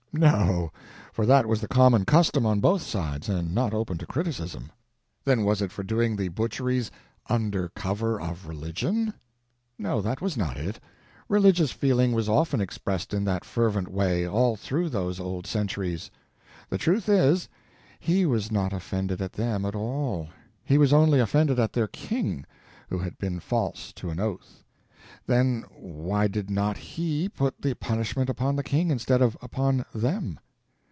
No, 0.13 0.73
for 1.13 1.25
that 1.25 1.45
was 1.45 1.61
the 1.61 1.69
common 1.69 2.03
custom 2.03 2.45
on 2.45 2.59
both 2.59 2.81
sides, 2.81 3.29
and 3.29 3.55
not 3.55 3.73
open 3.73 3.97
to 3.99 4.05
criticism. 4.05 4.69
Then 5.23 5.45
was 5.45 5.61
it 5.61 5.71
for 5.71 5.83
doing 5.83 6.17
the 6.17 6.27
butcheries 6.27 6.91
"under 7.29 7.69
cover 7.69 8.19
of 8.19 8.45
religion"? 8.45 9.13
No, 9.79 10.01
that 10.01 10.19
was 10.19 10.35
not 10.35 10.57
it; 10.57 10.81
religious 11.29 11.71
feeling 11.71 12.11
was 12.11 12.27
often 12.27 12.59
expressed 12.59 13.13
in 13.13 13.23
that 13.23 13.45
fervent 13.45 13.87
way 13.87 14.27
all 14.27 14.57
through 14.57 14.89
those 14.89 15.17
old 15.17 15.47
centuries. 15.47 16.11
The 16.67 16.77
truth 16.77 17.07
is, 17.07 17.47
He 17.97 18.25
was 18.25 18.51
not 18.51 18.73
offended 18.73 19.21
at 19.21 19.31
"them" 19.31 19.63
at 19.63 19.75
all; 19.75 20.27
He 20.65 20.77
was 20.77 20.91
only 20.91 21.21
offended 21.21 21.57
at 21.57 21.71
their 21.71 21.87
king, 21.87 22.45
who 22.89 22.97
had 22.99 23.17
been 23.17 23.39
false 23.39 23.93
to 23.93 24.09
an 24.09 24.19
oath. 24.19 24.57
Then 25.27 25.63
why 25.77 26.27
did 26.27 26.49
not 26.49 26.77
He 26.77 27.27
put 27.29 27.61
the 27.61 27.73
punishment 27.75 28.29
upon 28.29 28.55
the 28.55 28.63
king 28.63 28.89
instead 28.89 29.21
of 29.21 29.37
upon 29.41 29.85
"them"? 29.93 30.39